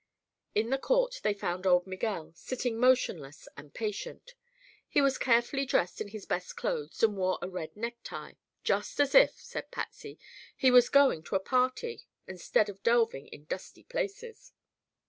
[0.55, 4.33] In the court they found old Miguel, sitting motionless and patient.
[4.89, 8.33] He was carefully dressed in his best clothes and wore a red necktie,
[8.63, 10.17] "just as if," said Patsy,
[10.57, 14.53] "he was going to a party instead of delving in dusty places."